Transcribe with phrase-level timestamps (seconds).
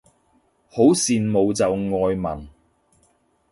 [0.67, 2.47] 好羨慕就外文